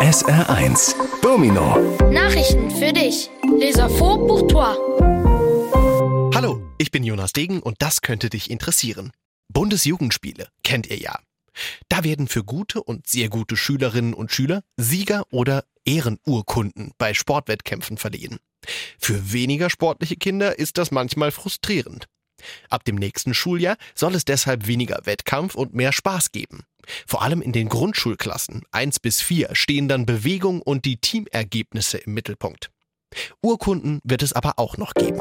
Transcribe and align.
SR1 0.00 0.94
Domino 1.20 1.76
Nachrichten 2.10 2.70
für 2.70 2.90
dich. 2.90 3.28
Les 3.58 3.76
infos 3.76 4.16
pour 4.26 4.48
toi. 4.48 4.74
Hallo, 6.34 6.62
ich 6.78 6.90
bin 6.90 7.04
Jonas 7.04 7.34
Degen 7.34 7.60
und 7.60 7.76
das 7.80 8.00
könnte 8.00 8.30
dich 8.30 8.50
interessieren. 8.50 9.12
Bundesjugendspiele 9.52 10.48
kennt 10.62 10.86
ihr 10.88 10.96
ja. 10.96 11.18
Da 11.90 12.02
werden 12.02 12.28
für 12.28 12.42
gute 12.42 12.82
und 12.82 13.08
sehr 13.08 13.28
gute 13.28 13.58
Schülerinnen 13.58 14.14
und 14.14 14.32
Schüler 14.32 14.62
Sieger 14.78 15.24
oder 15.30 15.64
Ehrenurkunden 15.84 16.92
bei 16.96 17.12
Sportwettkämpfen 17.12 17.98
verliehen. 17.98 18.38
Für 18.98 19.34
weniger 19.34 19.68
sportliche 19.68 20.16
Kinder 20.16 20.58
ist 20.58 20.78
das 20.78 20.90
manchmal 20.90 21.30
frustrierend. 21.30 22.06
Ab 22.68 22.84
dem 22.84 22.96
nächsten 22.96 23.34
Schuljahr 23.34 23.76
soll 23.94 24.14
es 24.14 24.24
deshalb 24.24 24.66
weniger 24.66 25.00
Wettkampf 25.04 25.54
und 25.54 25.74
mehr 25.74 25.92
Spaß 25.92 26.32
geben. 26.32 26.64
Vor 27.06 27.22
allem 27.22 27.42
in 27.42 27.52
den 27.52 27.68
Grundschulklassen 27.68 28.62
1 28.72 29.00
bis 29.00 29.20
4 29.20 29.54
stehen 29.54 29.88
dann 29.88 30.06
Bewegung 30.06 30.62
und 30.62 30.84
die 30.84 30.96
Teamergebnisse 30.96 31.98
im 31.98 32.14
Mittelpunkt. 32.14 32.70
Urkunden 33.42 34.00
wird 34.04 34.22
es 34.22 34.32
aber 34.32 34.54
auch 34.58 34.76
noch 34.76 34.94
geben. 34.94 35.20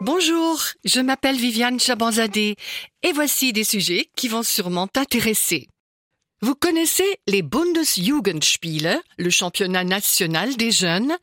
Bonjour, 0.00 0.58
je 0.82 1.02
m'appelle 1.02 1.40
Viviane 1.40 1.80
Chabanzadeh 1.80 2.54
et 3.02 3.16
voici 3.16 3.52
des 3.52 3.64
sujets 3.64 4.10
qui 4.14 4.28
vont 4.28 4.42
sûrement 4.42 4.86
t'intéresser. 4.86 5.68
Vous 6.42 6.54
connaissez 6.54 7.18
les 7.26 7.40
Bundesjugendspiele, 7.40 9.00
le 9.16 9.30
championnat 9.30 9.84
national 9.84 10.54
des 10.56 10.70
jeunes? 10.70 11.16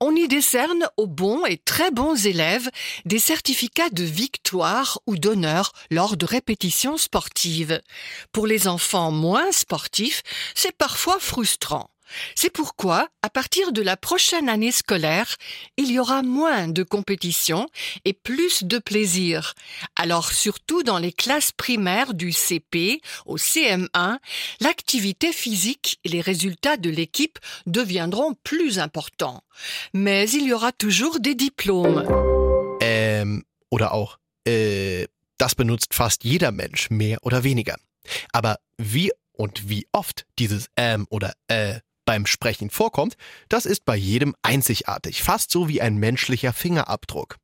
On 0.00 0.16
y 0.16 0.26
décerne 0.26 0.88
aux 0.96 1.06
bons 1.06 1.44
et 1.44 1.58
très 1.58 1.90
bons 1.90 2.26
élèves 2.26 2.70
des 3.04 3.18
certificats 3.18 3.90
de 3.90 4.04
victoire 4.04 5.00
ou 5.06 5.18
d'honneur 5.18 5.72
lors 5.90 6.16
de 6.16 6.24
répétitions 6.24 6.96
sportives. 6.96 7.82
Pour 8.32 8.46
les 8.46 8.66
enfants 8.66 9.10
moins 9.10 9.52
sportifs, 9.52 10.22
c'est 10.54 10.76
parfois 10.76 11.18
frustrant. 11.20 11.90
C'est 12.34 12.50
pourquoi, 12.50 13.08
à 13.22 13.30
partir 13.30 13.72
de 13.72 13.82
la 13.82 13.96
prochaine 13.96 14.48
année 14.48 14.72
scolaire, 14.72 15.36
il 15.76 15.90
y 15.90 15.98
aura 15.98 16.22
moins 16.22 16.68
de 16.68 16.82
compétitions 16.82 17.68
et 18.04 18.12
plus 18.12 18.64
de 18.64 18.78
plaisir. 18.78 19.54
Alors 19.96 20.32
surtout 20.32 20.82
dans 20.82 20.98
les 20.98 21.12
classes 21.12 21.52
primaires 21.52 22.14
du 22.14 22.32
CP 22.32 23.00
au 23.26 23.36
CM1, 23.36 24.18
l'activité 24.60 25.32
physique 25.32 25.98
et 26.04 26.08
les 26.08 26.20
résultats 26.20 26.76
de 26.76 26.90
l'équipe 26.90 27.38
deviendront 27.66 28.34
plus 28.42 28.78
importants. 28.78 29.42
Mais 29.92 30.28
il 30.30 30.46
y 30.46 30.52
aura 30.52 30.72
toujours 30.72 31.20
des 31.20 31.34
diplômes. 31.34 32.04
Ähm, 32.80 33.42
äh, 34.46 35.06
benutzt 35.56 35.94
fast 35.94 36.24
jeder 36.24 36.52
Mensch, 36.52 36.90
mehr 36.90 37.18
oder 37.22 37.44
weniger. 37.44 37.76
Wie 38.78 39.12
und 39.32 39.68
wie 39.68 39.86
oft 39.92 40.26
dieses 40.38 40.68
ähm 40.76 41.06
äh 41.48 41.80
beim 42.04 42.26
Sprechen 42.26 42.70
vorkommt, 42.70 43.16
das 43.48 43.66
ist 43.66 43.84
bei 43.84 43.96
jedem 43.96 44.34
einzigartig, 44.42 45.22
fast 45.22 45.50
so 45.50 45.68
wie 45.68 45.80
ein 45.80 45.96
menschlicher 45.96 46.52
Fingerabdruck. 46.52 47.36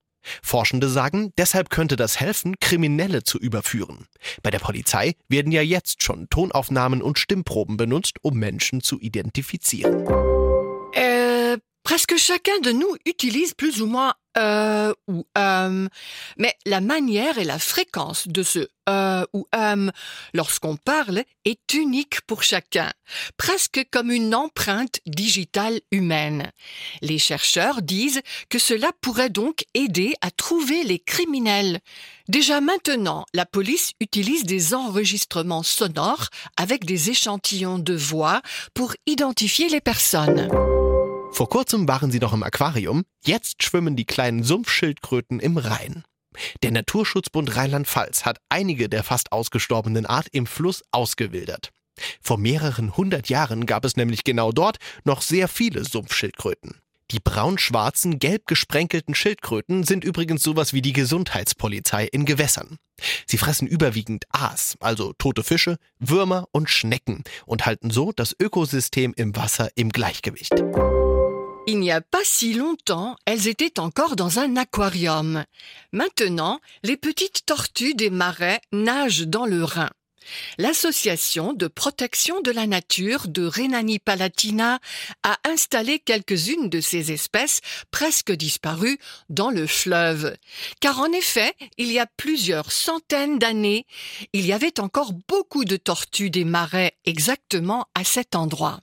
Forschende 0.42 0.88
sagen, 0.88 1.32
deshalb 1.38 1.70
könnte 1.70 1.96
das 1.96 2.20
helfen, 2.20 2.58
Kriminelle 2.60 3.22
zu 3.22 3.38
überführen. 3.38 4.06
Bei 4.42 4.50
der 4.50 4.58
Polizei 4.58 5.14
werden 5.28 5.52
ja 5.52 5.62
jetzt 5.62 6.02
schon 6.02 6.28
Tonaufnahmen 6.28 7.02
und 7.02 7.18
Stimmproben 7.18 7.76
benutzt, 7.76 8.16
um 8.22 8.34
Menschen 8.38 8.82
zu 8.82 9.00
identifizieren. 9.00 10.04
Presque 11.90 12.16
chacun 12.18 12.56
de 12.60 12.70
nous 12.70 12.94
utilise 13.04 13.52
plus 13.52 13.82
ou 13.82 13.86
moins 13.86 14.14
euh 14.38 14.94
ou 15.08 15.26
euh, 15.36 15.88
mais 16.38 16.54
la 16.64 16.80
manière 16.80 17.38
et 17.38 17.44
la 17.44 17.58
fréquence 17.58 18.28
de 18.28 18.44
ce 18.44 18.68
euh 18.88 19.26
ou 19.32 19.48
euh 19.56 19.90
lorsqu'on 20.32 20.76
parle 20.76 21.24
est 21.44 21.74
unique 21.74 22.20
pour 22.28 22.44
chacun, 22.44 22.92
presque 23.36 23.84
comme 23.90 24.12
une 24.12 24.36
empreinte 24.36 25.00
digitale 25.04 25.80
humaine. 25.90 26.52
Les 27.02 27.18
chercheurs 27.18 27.82
disent 27.82 28.22
que 28.50 28.60
cela 28.60 28.92
pourrait 29.00 29.28
donc 29.28 29.64
aider 29.74 30.14
à 30.20 30.30
trouver 30.30 30.84
les 30.84 31.00
criminels. 31.00 31.80
Déjà 32.28 32.60
maintenant, 32.60 33.26
la 33.34 33.46
police 33.46 33.94
utilise 33.98 34.44
des 34.44 34.74
enregistrements 34.74 35.64
sonores 35.64 36.28
avec 36.56 36.84
des 36.84 37.10
échantillons 37.10 37.80
de 37.80 37.94
voix 37.94 38.42
pour 38.74 38.94
identifier 39.06 39.68
les 39.68 39.80
personnes. 39.80 40.48
Vor 41.32 41.48
kurzem 41.48 41.88
waren 41.88 42.10
sie 42.10 42.18
noch 42.18 42.32
im 42.32 42.42
Aquarium, 42.42 43.04
jetzt 43.24 43.62
schwimmen 43.62 43.96
die 43.96 44.04
kleinen 44.04 44.42
Sumpfschildkröten 44.42 45.40
im 45.40 45.56
Rhein. 45.56 46.04
Der 46.62 46.70
Naturschutzbund 46.70 47.56
Rheinland-Pfalz 47.56 48.24
hat 48.24 48.38
einige 48.48 48.88
der 48.88 49.02
fast 49.02 49.32
ausgestorbenen 49.32 50.06
Art 50.06 50.28
im 50.32 50.46
Fluss 50.46 50.82
ausgewildert. 50.92 51.70
Vor 52.20 52.38
mehreren 52.38 52.96
hundert 52.96 53.28
Jahren 53.28 53.66
gab 53.66 53.84
es 53.84 53.96
nämlich 53.96 54.24
genau 54.24 54.52
dort 54.52 54.78
noch 55.04 55.22
sehr 55.22 55.48
viele 55.48 55.84
Sumpfschildkröten. 55.84 56.80
Die 57.10 57.18
braun-schwarzen, 57.18 58.20
gelb 58.20 58.46
gesprenkelten 58.46 59.16
Schildkröten 59.16 59.82
sind 59.82 60.04
übrigens 60.04 60.44
sowas 60.44 60.72
wie 60.72 60.82
die 60.82 60.92
Gesundheitspolizei 60.92 62.04
in 62.06 62.24
Gewässern. 62.24 62.76
Sie 63.26 63.38
fressen 63.38 63.66
überwiegend 63.66 64.26
Aas, 64.30 64.76
also 64.78 65.12
tote 65.18 65.42
Fische, 65.42 65.76
Würmer 65.98 66.46
und 66.52 66.70
Schnecken 66.70 67.24
und 67.46 67.66
halten 67.66 67.90
so 67.90 68.12
das 68.12 68.36
Ökosystem 68.38 69.12
im 69.16 69.34
Wasser 69.34 69.70
im 69.74 69.88
Gleichgewicht. 69.88 70.54
Il 71.66 71.78
n'y 71.78 71.92
a 71.92 72.00
pas 72.00 72.24
si 72.24 72.54
longtemps, 72.54 73.16
elles 73.26 73.46
étaient 73.46 73.78
encore 73.78 74.16
dans 74.16 74.38
un 74.38 74.56
aquarium. 74.56 75.44
Maintenant, 75.92 76.60
les 76.82 76.96
petites 76.96 77.44
tortues 77.46 77.94
des 77.94 78.10
marais 78.10 78.60
nagent 78.72 79.26
dans 79.26 79.46
le 79.46 79.62
Rhin. 79.62 79.90
L'association 80.58 81.52
de 81.52 81.66
protection 81.66 82.40
de 82.40 82.50
la 82.50 82.66
nature 82.66 83.28
de 83.28 83.44
Rhénanie-Palatina 83.44 84.78
a 85.22 85.38
installé 85.44 85.98
quelques-unes 85.98 86.68
de 86.68 86.80
ces 86.80 87.12
espèces 87.12 87.60
presque 87.90 88.32
disparues 88.32 88.98
dans 89.28 89.50
le 89.50 89.66
fleuve. 89.66 90.36
Car 90.80 91.00
en 91.00 91.12
effet, 91.12 91.54
il 91.78 91.90
y 91.90 91.98
a 91.98 92.06
plusieurs 92.06 92.72
centaines 92.72 93.38
d'années, 93.38 93.86
il 94.32 94.46
y 94.46 94.52
avait 94.52 94.80
encore 94.80 95.12
beaucoup 95.28 95.64
de 95.64 95.76
tortues 95.76 96.30
des 96.30 96.44
marais 96.44 96.92
exactement 97.04 97.86
à 97.94 98.04
cet 98.04 98.34
endroit. 98.34 98.80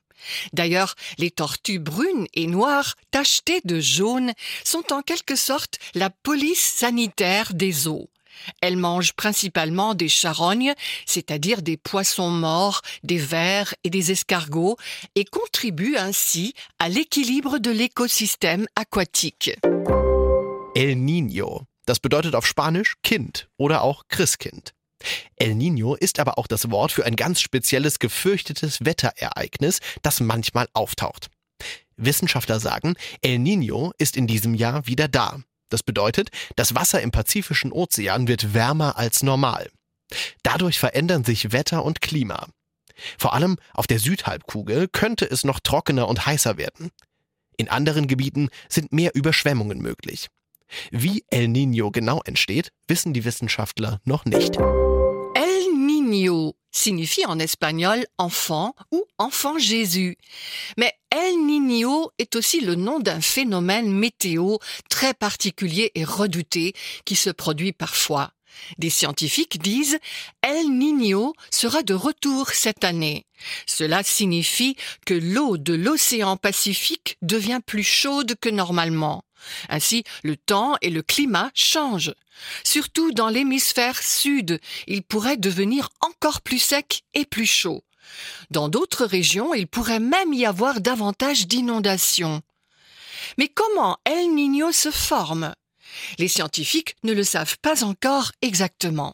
D'ailleurs, 0.53 0.95
les 1.17 1.31
tortues 1.31 1.79
brunes 1.79 2.27
et 2.33 2.47
noires, 2.47 2.95
tachetées 3.11 3.61
de 3.63 3.79
jaune, 3.79 4.33
sont 4.63 4.93
en 4.93 5.01
quelque 5.01 5.35
sorte 5.35 5.79
la 5.93 6.09
police 6.09 6.61
sanitaire 6.61 7.53
des 7.53 7.87
eaux. 7.87 8.09
Elles 8.61 8.77
mangent 8.77 9.13
principalement 9.13 9.93
des 9.95 10.09
charognes, 10.09 10.73
c'est-à-dire 11.05 11.61
des 11.61 11.77
poissons 11.77 12.29
morts, 12.29 12.81
des 13.03 13.17
vers 13.17 13.73
et 13.83 13.89
des 13.89 14.11
escargots, 14.11 14.77
et 15.15 15.25
contribuent 15.25 15.97
ainsi 15.97 16.53
à 16.79 16.89
l'équilibre 16.89 17.57
de 17.57 17.71
l'écosystème 17.71 18.67
aquatique. 18.75 19.51
El 20.75 20.97
Niño. 20.97 21.63
Das 21.87 21.99
bedeutet 21.99 22.35
auf 22.35 22.45
Spanisch 22.45 22.95
Kind 23.01 23.47
oder 23.57 23.81
auch 23.81 24.03
Christkind. 24.09 24.76
El 25.35 25.51
Niño 25.51 25.95
ist 25.95 26.19
aber 26.19 26.37
auch 26.37 26.47
das 26.47 26.71
Wort 26.71 26.91
für 26.91 27.05
ein 27.05 27.15
ganz 27.15 27.39
spezielles 27.41 27.99
gefürchtetes 27.99 28.83
Wetterereignis, 28.83 29.79
das 30.01 30.19
manchmal 30.19 30.67
auftaucht. 30.73 31.29
Wissenschaftler 31.95 32.59
sagen, 32.59 32.95
El 33.21 33.37
Niño 33.37 33.91
ist 33.97 34.17
in 34.17 34.27
diesem 34.27 34.53
Jahr 34.53 34.87
wieder 34.87 35.07
da. 35.07 35.39
Das 35.69 35.83
bedeutet, 35.83 36.29
das 36.55 36.75
Wasser 36.75 37.01
im 37.01 37.11
Pazifischen 37.11 37.71
Ozean 37.71 38.27
wird 38.27 38.53
wärmer 38.53 38.97
als 38.97 39.23
normal. 39.23 39.69
Dadurch 40.43 40.79
verändern 40.79 41.25
sich 41.25 41.51
Wetter 41.51 41.83
und 41.83 42.01
Klima. 42.01 42.47
Vor 43.17 43.33
allem 43.33 43.57
auf 43.73 43.87
der 43.87 43.99
Südhalbkugel 43.99 44.87
könnte 44.87 45.25
es 45.29 45.43
noch 45.43 45.59
trockener 45.59 46.07
und 46.07 46.25
heißer 46.25 46.57
werden. 46.57 46.89
In 47.57 47.69
anderen 47.69 48.07
Gebieten 48.07 48.49
sind 48.69 48.93
mehr 48.93 49.13
Überschwemmungen 49.15 49.79
möglich. 49.79 50.27
Wie 50.91 51.23
El 51.29 51.47
Niño 51.49 51.91
genau 51.91 52.21
entsteht, 52.25 52.71
wissen 52.87 53.13
die 53.13 53.25
Wissenschaftler 53.25 53.99
noch 54.05 54.25
nicht. 54.25 54.57
El 55.35 55.73
Niño 55.73 56.53
signifie 56.71 57.25
en 57.25 57.39
espagnol 57.39 58.05
enfant 58.17 58.75
ou 58.91 59.05
enfant 59.17 59.57
Jésus. 59.59 60.17
Mais 60.77 60.93
El 61.11 61.45
Niño 61.45 62.11
est 62.19 62.35
aussi 62.35 62.61
le 62.61 62.75
nom 62.75 62.99
d'un 62.99 63.21
phénomène 63.21 63.91
météo 63.91 64.57
très 64.89 65.13
particulier 65.13 65.91
et 65.95 66.03
redouté 66.03 66.73
qui 67.05 67.15
se 67.15 67.29
produit 67.29 67.73
parfois. 67.73 68.31
Des 68.77 68.89
scientifiques 68.89 69.61
disent 69.61 69.99
El 70.41 70.69
Niño 70.77 71.33
sera 71.51 71.83
de 71.83 71.93
retour 71.93 72.49
cette 72.49 72.83
année. 72.83 73.25
Cela 73.65 74.03
signifie 74.03 74.75
que 75.05 75.13
l'eau 75.13 75.57
de 75.57 75.73
l'océan 75.73 76.37
Pacifique 76.37 77.17
devient 77.21 77.59
plus 77.65 77.83
chaude 77.83 78.35
que 78.39 78.49
normalement. 78.49 79.23
Ainsi, 79.69 80.03
le 80.23 80.35
temps 80.35 80.75
et 80.81 80.89
le 80.89 81.01
climat 81.01 81.51
changent. 81.53 82.13
Surtout 82.63 83.11
dans 83.11 83.29
l'hémisphère 83.29 84.01
sud, 84.01 84.59
il 84.87 85.03
pourrait 85.03 85.37
devenir 85.37 85.89
encore 86.01 86.41
plus 86.41 86.59
sec 86.59 87.03
et 87.13 87.25
plus 87.25 87.45
chaud. 87.45 87.83
Dans 88.51 88.69
d'autres 88.69 89.05
régions, 89.05 89.53
il 89.53 89.67
pourrait 89.67 89.99
même 89.99 90.33
y 90.33 90.45
avoir 90.45 90.81
davantage 90.81 91.47
d'inondations. 91.47 92.41
Mais 93.37 93.47
comment 93.47 93.97
El 94.05 94.33
Niño 94.33 94.71
se 94.71 94.91
forme? 94.91 95.53
Les 96.19 96.27
scientifiques 96.27 96.95
ne 97.03 97.13
le 97.13 97.23
savent 97.23 97.57
pas 97.61 97.83
encore 97.83 98.31
exactement. 98.41 99.11